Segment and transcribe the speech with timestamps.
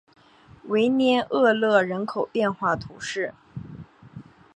[0.63, 3.35] 维涅厄勒人口变化图示